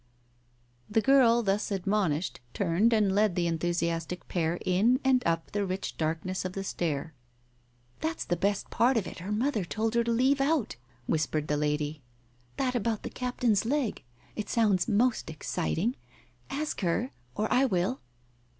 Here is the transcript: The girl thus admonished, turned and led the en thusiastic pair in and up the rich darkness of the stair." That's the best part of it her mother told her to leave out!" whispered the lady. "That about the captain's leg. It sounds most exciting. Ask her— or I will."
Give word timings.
The 0.89 0.99
girl 0.99 1.43
thus 1.43 1.69
admonished, 1.69 2.39
turned 2.55 2.91
and 2.91 3.13
led 3.13 3.35
the 3.35 3.45
en 3.47 3.59
thusiastic 3.59 4.27
pair 4.27 4.57
in 4.65 4.99
and 5.03 5.21
up 5.27 5.51
the 5.51 5.63
rich 5.63 5.95
darkness 5.95 6.43
of 6.43 6.53
the 6.53 6.63
stair." 6.63 7.13
That's 8.01 8.25
the 8.25 8.35
best 8.35 8.71
part 8.71 8.97
of 8.97 9.05
it 9.05 9.19
her 9.19 9.31
mother 9.31 9.63
told 9.63 9.93
her 9.93 10.03
to 10.03 10.11
leave 10.11 10.41
out!" 10.41 10.75
whispered 11.05 11.47
the 11.49 11.55
lady. 11.55 12.01
"That 12.57 12.73
about 12.73 13.03
the 13.03 13.11
captain's 13.11 13.63
leg. 13.63 14.03
It 14.35 14.49
sounds 14.49 14.87
most 14.87 15.29
exciting. 15.29 15.95
Ask 16.49 16.81
her— 16.81 17.11
or 17.35 17.47
I 17.53 17.65
will." 17.65 18.01